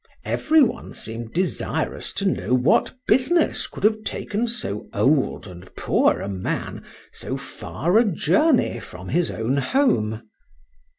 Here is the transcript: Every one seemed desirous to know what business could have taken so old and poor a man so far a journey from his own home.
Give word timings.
Every 0.25 0.63
one 0.63 0.95
seemed 0.95 1.31
desirous 1.31 2.11
to 2.13 2.25
know 2.25 2.55
what 2.55 2.95
business 3.07 3.67
could 3.67 3.83
have 3.83 4.03
taken 4.03 4.47
so 4.47 4.87
old 4.95 5.45
and 5.45 5.69
poor 5.75 6.21
a 6.21 6.27
man 6.27 6.83
so 7.11 7.37
far 7.37 7.99
a 7.99 8.03
journey 8.05 8.79
from 8.79 9.09
his 9.09 9.29
own 9.29 9.57
home. 9.57 10.27